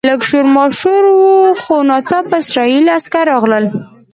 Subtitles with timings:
[0.09, 1.17] لږ شور ماشور و
[1.61, 3.65] خو ناڅاپه اسرایلي عسکر راغلل.